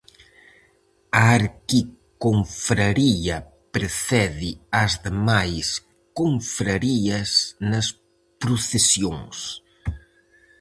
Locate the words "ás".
4.83-4.93